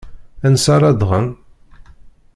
[0.45, 1.27] Ansa ara ddɣen?